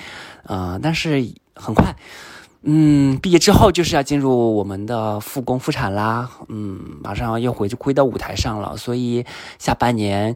[0.48, 1.96] 嗯，但是很快。
[2.65, 6.30] 嗯，毕业之后就是要进入我们的复工复产啦。
[6.47, 9.26] 嗯，马上又回去归到舞台上了，所以
[9.60, 10.36] 下半年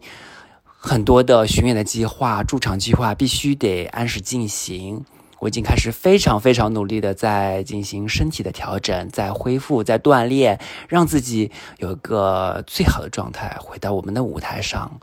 [0.65, 5.05] 很多的巡演的计划、驻场计划必须得按时进行。
[5.39, 14.99] 我已经开始非常非常努力的在进行身体的调整，在恢复，在锻炼，让自己有一个最好的状态，回到我们的舞台上。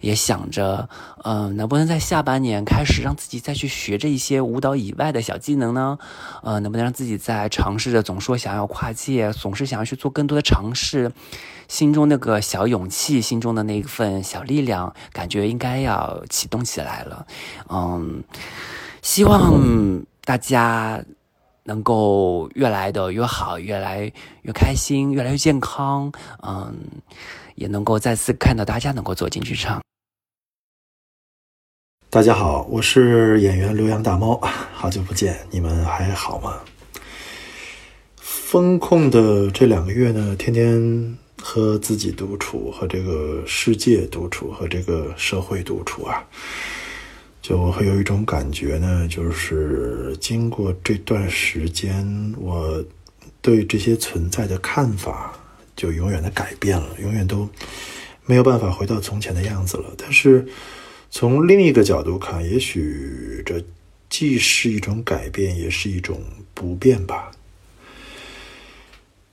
[0.00, 0.88] 也想着，
[1.24, 5.98] 嗯，能不能在下半年开始让自己再去学着一些舞蹈以外的小技能呢？
[6.42, 11.12] 呃，能不能让自己在尝试着总说想要跨界，总是想要去做更多的尝试，
[11.66, 17.26] 心中那个小勇气，心中的那一份小力量，感觉应该要启动起来了。
[17.68, 18.22] 嗯。
[19.06, 21.00] 希望大家
[21.62, 26.10] 能够越来的越好，越来越开心，越来越健康。
[26.42, 26.74] 嗯，
[27.54, 29.80] 也能够再次看到大家能够走进剧场。
[32.10, 34.40] 大家好，我是演员刘洋大猫，
[34.74, 36.58] 好久不见，你们还好吗？
[38.16, 46.24] 风控的这两个月呢，天天和自己独处，和这个世界独处，和这个社会独处啊。
[47.46, 52.84] 就我会有一种感觉呢，就是经过这段时间，我
[53.40, 55.32] 对这些存在的看法
[55.76, 57.48] 就永远的改变了，永远都
[58.24, 59.94] 没有办法回到从前的样子了。
[59.96, 60.44] 但是
[61.08, 63.62] 从另一个角度看，也许这
[64.10, 66.20] 既是一种改变，也是一种
[66.52, 67.30] 不变吧。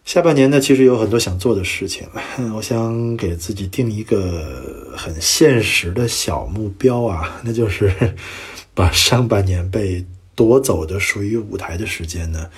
[0.06, 2.08] 下半年呢，其实有很多想做的事情。
[2.54, 8.14] 我想给自己定一个很现实的小目标啊，那就是
[8.76, 12.50] 把上半年被夺走的属于舞台的时间呢，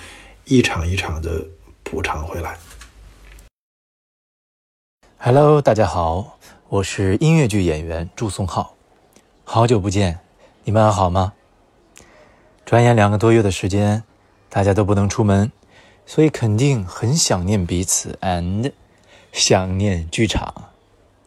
[0.44, 1.46] 一场一场的
[1.84, 2.58] 补偿回来。
[5.18, 8.74] Hello，大家好，我是音乐剧演员祝颂浩，
[9.44, 10.18] 好久不见，
[10.64, 11.32] 你们还好吗？
[12.64, 14.02] 转眼两个多月的时间，
[14.50, 15.50] 大家都不能出门，
[16.06, 18.72] 所以肯定很想念彼此，and
[19.32, 20.70] 想念剧场。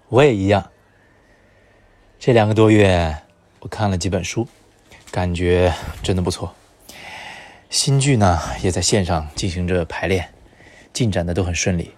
[0.08, 0.72] 我也一样。
[2.18, 3.18] 这两个多月，
[3.60, 4.48] 我看了几本书，
[5.12, 6.56] 感觉真的不错。
[7.70, 10.30] 新剧呢，也在线上进行着排练，
[10.92, 11.94] 进展的都很顺利。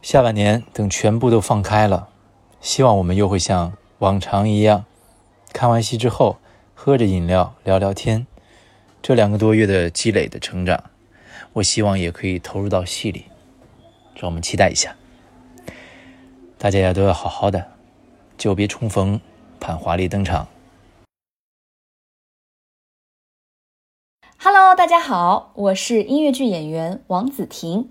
[0.00, 2.10] 下半年等全部都放开了。
[2.60, 4.84] 希望我们又会像往常一样，
[5.52, 6.38] 看完戏之后
[6.74, 8.26] 喝着饮料聊聊天。
[9.02, 10.84] 这两个多月的积累的成长，
[11.54, 13.26] 我希望也可以投入到戏里，
[14.16, 14.96] 让我们期待一下。
[16.58, 17.70] 大家也都要好好的，
[18.36, 19.20] 久别重逢，
[19.60, 20.48] 盼华丽登场。
[24.36, 27.88] Hello，大家好，我是音乐剧演员王子婷，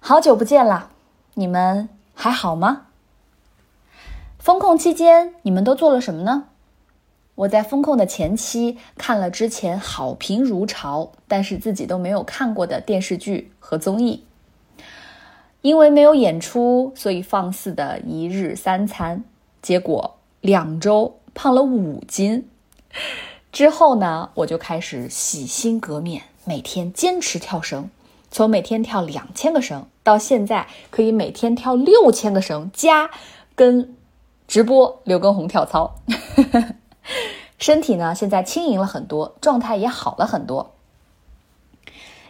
[0.00, 0.90] 好久不见啦，
[1.34, 2.88] 你们还好吗？
[4.40, 6.48] 封控期间，你们都做了什么呢？
[7.34, 14.24] 我在风控的前期看了之前好评如潮，但是自己都没有看过的电视剧和综艺。
[15.62, 19.24] 因为没有演出，所以放肆的一日三餐，
[19.62, 22.48] 结果两周胖了五斤。
[23.50, 27.90] 之后呢，我就开始洗心革面，每天坚持跳绳，
[28.30, 33.10] 从每天跳两千个绳，到现在可以每天跳六千个绳，加
[33.54, 33.94] 跟。
[34.46, 35.94] 直播刘畊宏跳操，
[37.64, 40.72] 身体呢现在轻盈了很多，状态也好了很多。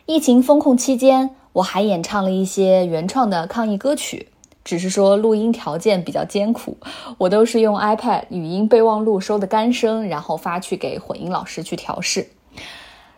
[0.06, 4.28] 疫情封控期间，我还演唱了一些原创的抗疫歌曲，
[4.62, 6.76] 只是说录音条件比较艰苦，
[7.18, 12.28] 我都是用 iPad 语音备忘录收的干声，然后发去给混音老师去调试。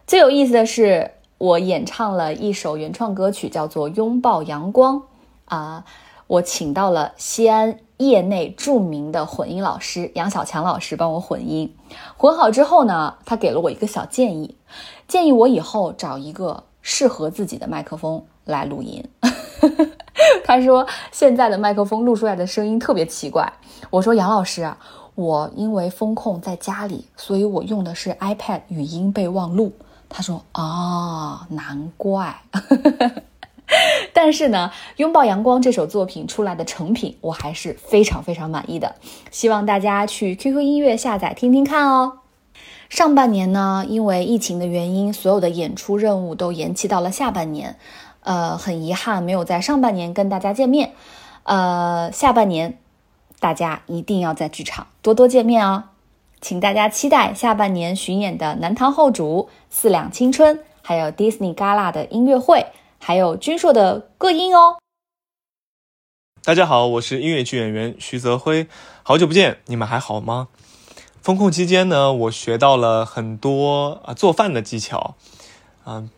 [0.06, 4.96] 最有意思的是，我演唱了一首原创歌曲，叫做《拥抱阳光》
[5.44, 5.84] 啊。
[6.28, 11.74] 我请到了西安业内著名的混音老师杨小强老师帮我混音，
[12.16, 14.54] 混好之后呢，他给了我一个小建议，
[15.08, 19.02] 建议我以后找一个适合自己的麦克风来录音。
[20.44, 23.52] 他说现在的麦克风录出来的声音特别奇怪。
[23.90, 24.70] 我说杨老师，
[25.14, 29.72] 我因为风控在家里，所以我用的是 iPad 语音备忘录。
[30.08, 32.42] 他说啊，难怪。
[34.12, 38.94] 但是呢，《拥抱阳光》这首作品出来的成品，我还是非常非常满意的。
[39.30, 42.18] 希望大家去 QQ 音乐下载听听看哦。
[42.88, 47.76] 上半年呢，因为疫情的原因，所有的演出任务都延期到了下半年。
[48.20, 50.92] 呃，很遗憾没有在上半年跟大家见面。
[51.42, 52.78] 呃，下半年
[53.40, 55.84] 大家一定要在剧场多多见面哦。
[56.40, 62.66] 请大家期待下半年巡演的《南唐后主》《四两青春》，还有 Disney Gala 的音乐会。
[63.06, 64.78] 还有君硕的歌音哦。
[66.42, 68.66] 大家好，我是音乐剧演员徐泽辉，
[69.04, 70.48] 好久不见，你们还好吗？
[71.22, 75.14] 封控期间呢，我学到了很多啊做饭的技巧，
[75.84, 76.08] 啊，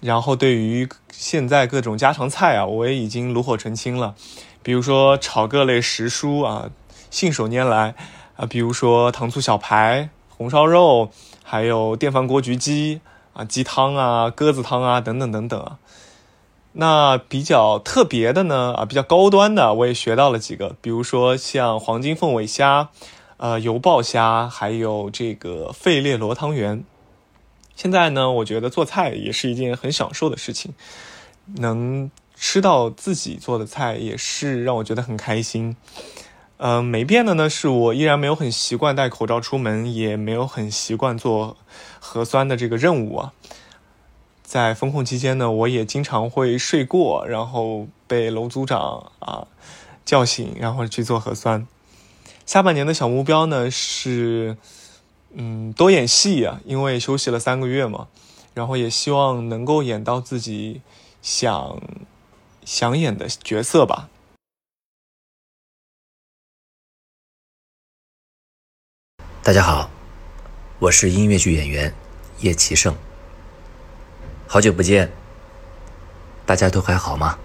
[0.00, 4.14] 然后对于现在各种家常菜啊，我也已经炉火纯青了。
[4.62, 6.70] 比如说炒各类食蔬啊，
[7.10, 7.96] 信手拈来
[8.36, 11.10] 啊，比如说糖醋小排、红烧肉，
[11.42, 13.00] 还有电饭锅焗鸡
[13.32, 15.80] 啊、鸡汤啊、鸽子汤啊等等等等啊。
[16.74, 22.88] 那比较特别的呢，啊，比较高端的，我也学到了几个，比如说像黄金凤尾虾，
[23.36, 26.84] 呃，油爆虾，还有这个费列罗汤圆。
[27.76, 30.72] 现在呢，我觉得做菜也是一件很享受的事情，
[31.56, 35.76] 能吃到自己做的菜，也是让我觉得很开心。
[36.56, 41.56] 嗯，没变的呢，是我依然没有很习惯戴口罩出门，也没有很习惯做
[41.98, 43.32] 核酸的这个任务啊。
[44.52, 49.48] 在封控期间呢，我也经常会睡过，然后被楼组长啊
[50.04, 51.66] 叫醒，然后去做核酸。
[52.44, 54.58] 下半年的小目标呢是，
[55.32, 58.08] 嗯，多演戏啊，因为休息了三个月嘛，
[58.52, 60.82] 然后也希望能够演到自己
[61.22, 61.80] 想
[62.62, 64.10] 想演的角色吧。
[69.42, 69.88] 大家好，
[70.78, 71.94] 我是音乐剧演员
[72.40, 72.94] 叶奇胜。
[74.52, 75.10] 好久不见，
[76.44, 77.38] 大家都还好吗？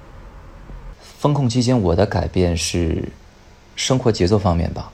[1.19, 3.07] 风控期间，我的改变是
[3.77, 4.91] 生活节奏方面吧。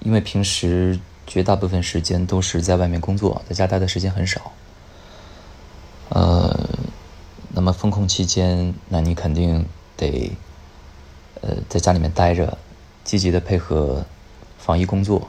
[0.00, 4.50] 因为平时绝大部分时间都是在外面工作，在家待的时间很少。
[6.08, 6.58] 呃，
[7.50, 10.32] 那么风控期间，那你肯定得
[11.42, 12.56] 呃在家里面待着，
[13.04, 14.06] 积极的配合
[14.56, 15.28] 防疫工作。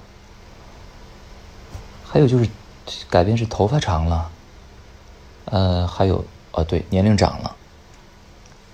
[2.06, 2.48] 还有就是
[3.10, 4.32] 改变是头发长了。
[5.50, 7.56] 呃，还有，呃，对，年龄长了，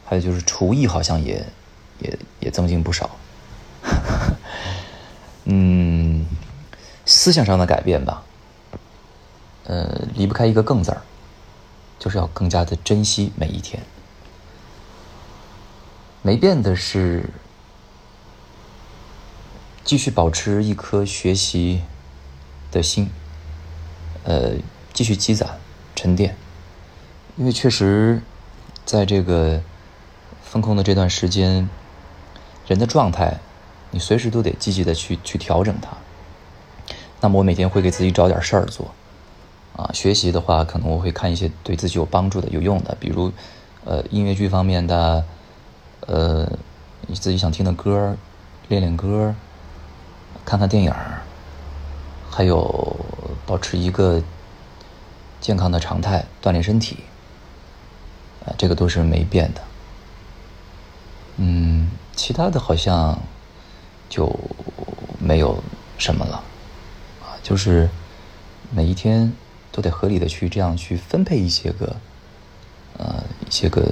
[0.05, 1.45] 还有就是厨艺好像也，
[1.99, 3.09] 也也增进不少。
[5.45, 6.26] 嗯，
[7.05, 8.23] 思想上的改变吧，
[9.65, 11.01] 呃，离不开一个“更”字儿，
[11.99, 13.82] 就是要更加的珍惜每一天。
[16.21, 17.30] 没变的是，
[19.84, 21.84] 继续保持一颗学习
[22.71, 23.09] 的心，
[24.23, 24.53] 呃，
[24.91, 25.59] 继续积攒、
[25.95, 26.36] 沉淀，
[27.38, 28.22] 因为确实，
[28.86, 29.62] 在这个
[30.42, 31.70] 风控的这段时间，
[32.68, 33.40] 人的状态，
[33.92, 35.90] 你随时都得积极的去去调整它。
[37.20, 38.94] 那么我每天会给自己找点事儿做，
[39.76, 43.32] 啊，学习的话，可能我会看一些对自己有帮助的、有用的，比如，
[43.84, 45.24] 呃，音乐剧方面的。
[46.08, 46.48] 呃，
[47.08, 48.16] 你自己想听的歌，
[48.68, 49.34] 练练歌，
[50.46, 50.94] 看看电影
[52.30, 52.96] 还有
[53.48, 54.22] 保持一个
[55.42, 56.98] 健康的常态，锻炼身体，
[58.46, 59.62] 啊，这个都是没变的。
[61.38, 63.22] 嗯，其他的好像
[64.10, 64.34] 就
[65.20, 65.64] 没有
[65.98, 66.43] 什么了，
[67.22, 67.89] 啊，就是
[68.72, 69.34] 每一天
[69.72, 71.96] 都得合理的去这样去分配一些个，
[72.98, 73.91] 呃，一些个。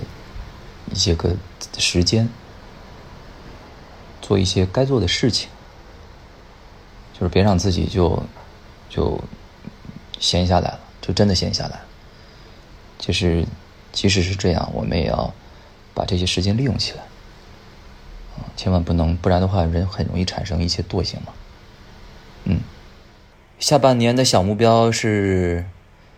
[0.91, 1.34] 一些个
[1.78, 2.28] 时间，
[4.22, 5.47] 做一些该做的事情，
[7.14, 8.22] 就是别让自己就
[8.89, 9.20] 就
[10.20, 11.80] 闲下来了，就真的闲下来。
[12.99, 13.47] 就是
[13.94, 15.34] 即使是这样，我们也要
[15.94, 17.04] 把这些时间利用起来
[18.36, 21.34] 啊，千万不能，不然的话，人很容易产生一些惰性嘛。
[22.44, 22.60] 嗯，
[23.60, 25.66] 下半年的小目标是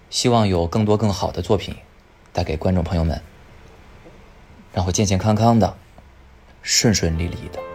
[0.09, 1.75] 希望有更多更好的作品
[2.33, 3.21] 带给观众朋友们。
[4.73, 5.77] 然后健健康康的，
[6.61, 7.74] 顺顺利利的。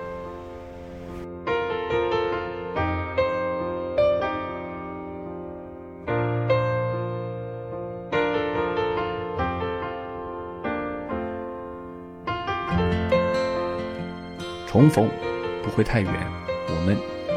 [14.81, 15.11] 重逢
[15.63, 16.11] 不会太远，
[16.67, 16.97] 我们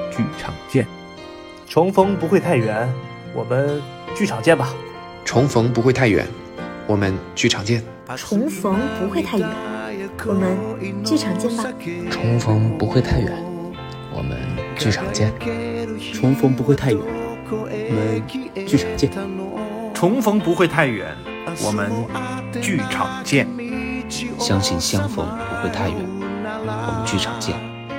[0.09, 0.87] 剧场见。
[1.67, 2.89] 重逢不会太远，
[3.33, 3.81] 我们
[4.15, 4.69] 剧场见吧。
[5.25, 6.25] 重逢不会太远，
[6.87, 7.83] 我们剧场见。
[8.15, 9.49] 重逢不会太远，
[10.25, 11.65] 我们剧场见吧。
[12.09, 13.33] 重逢不会太远，
[14.15, 14.37] 我们
[14.77, 15.33] 剧场见。
[16.13, 17.01] 重逢不会太远，
[17.51, 18.25] 我们
[18.65, 19.11] 剧场见。
[19.93, 21.13] 重逢不会太远，
[21.65, 21.91] 我们
[22.61, 23.45] 剧场见。
[24.39, 25.97] 相信相逢不会太远，
[27.13, 27.53] 剧场见。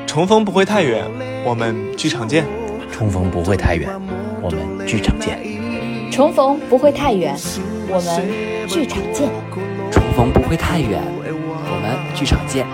[0.09, 1.05] 重逢不会太远，
[1.45, 2.45] 我们剧场见。
[2.91, 3.89] 重逢不会太远，
[4.43, 5.39] 我们剧场见。
[6.11, 7.33] 重逢不会太远，
[7.89, 9.31] 我们剧场见。
[9.93, 11.01] 重逢不会太远，
[11.71, 12.67] 我们剧场见。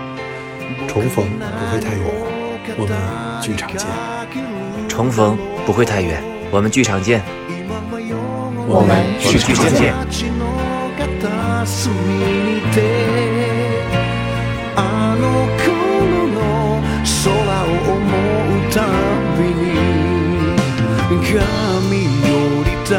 [0.87, 2.09] 重逢不会太远，
[2.75, 2.97] 我们
[3.39, 3.87] 剧场见。
[4.89, 7.21] 重逢不会太远，我们剧场见。
[8.67, 9.93] 我们剧场见。
[18.73, 18.75] た
[19.37, 19.63] びに
[21.09, 21.35] 神
[22.27, 22.31] よ
[22.63, 22.91] りた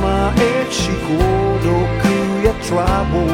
[0.00, 0.06] ま
[0.36, 0.40] え
[0.70, 1.08] し孤
[1.64, 1.70] 独
[2.44, 3.28] やトラブル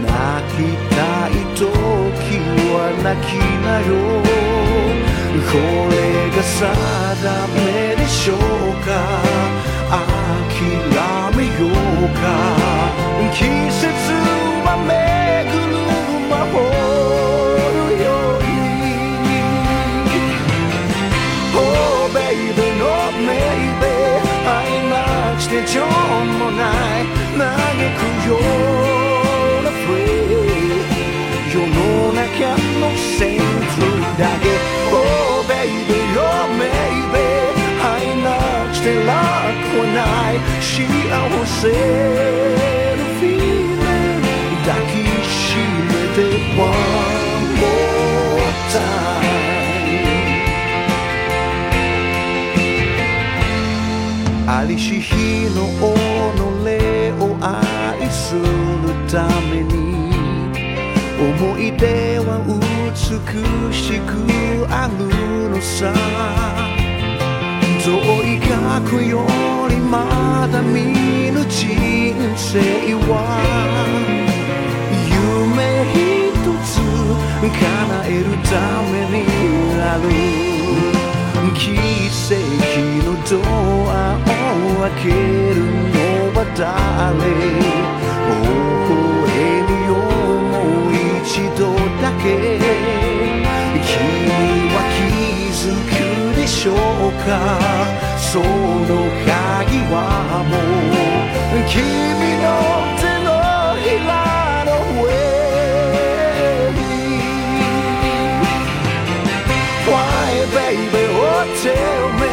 [0.00, 0.08] 泣
[0.56, 0.58] き
[0.94, 0.96] た
[1.28, 1.60] い時
[2.72, 3.28] は泣き
[3.64, 3.90] なよ。
[5.50, 5.54] こ
[5.90, 5.94] れ
[6.30, 6.50] が定
[7.54, 7.56] め
[7.96, 8.36] でしょう
[8.84, 8.88] か？
[9.90, 9.94] 諦
[11.36, 12.24] めようか？
[13.34, 13.36] 季
[13.70, 13.82] 節
[14.64, 14.90] は巡
[15.68, 15.74] る
[16.30, 16.54] 魔法。
[25.51, 27.05] してちょもない
[27.37, 27.43] 嘆
[27.97, 28.37] くよ
[31.51, 32.21] 世の中
[32.79, 32.83] の
[33.17, 33.75] センス
[34.17, 34.45] だけ
[34.91, 34.95] Oh
[35.47, 36.21] baby oh
[36.57, 37.15] maybe
[37.83, 37.85] 愛
[38.23, 38.25] な
[38.71, 39.09] くて楽
[39.79, 39.99] はな
[40.33, 40.71] い幸
[41.45, 41.61] せ
[42.95, 44.23] の feeling
[44.65, 44.93] 抱き
[45.25, 45.35] し
[45.87, 46.17] めて
[46.59, 47.20] One
[54.72, 55.14] りし日
[55.54, 55.82] の己
[57.20, 58.42] を愛する
[59.10, 59.72] ために
[61.20, 62.94] 思い出は美
[63.72, 64.10] しく
[64.70, 65.92] あるのさ。
[67.84, 69.26] 遠い過去よ
[69.68, 70.21] りま
[85.02, 85.58] ける
[85.90, 85.98] の
[86.34, 87.18] は誰？
[88.28, 88.30] 微
[89.26, 89.34] 笑
[89.68, 89.92] みよ
[90.50, 90.54] も
[90.86, 91.60] う一度
[92.00, 92.24] だけ。
[93.82, 93.90] 君
[94.70, 95.02] は気
[95.52, 95.92] づく
[96.36, 96.74] でしょう
[97.26, 97.28] か？
[98.16, 98.42] その
[99.26, 99.94] 鍵は
[100.48, 100.52] も
[101.52, 101.74] う君
[102.40, 102.46] の
[103.02, 103.28] 手の
[103.82, 104.10] ひら
[104.64, 104.70] の
[105.02, 105.04] 上
[106.72, 106.80] に。
[109.84, 109.90] Why
[110.54, 112.30] baby oh tell me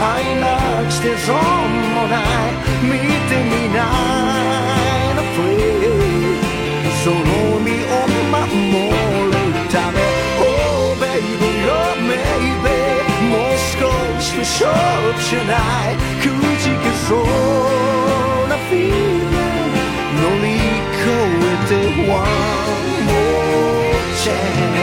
[0.00, 0.04] I
[0.40, 1.77] knocked this on
[2.07, 2.51] ない
[2.83, 2.89] 見
[3.29, 6.37] てみないの free
[7.03, 7.15] その
[7.59, 8.41] 身を守
[9.31, 9.35] る
[9.69, 9.95] ため
[10.39, 10.43] Oh
[10.99, 11.73] baby oh
[12.07, 12.67] maybe
[13.29, 14.71] もう少ししょう
[15.29, 15.51] じゃな
[15.91, 16.23] いく
[16.61, 17.17] じけそう
[18.47, 19.71] な feeling
[20.21, 20.45] 乗り
[20.93, 21.71] 越えて
[22.09, 22.23] One
[23.07, 23.93] more
[24.23, 24.73] chance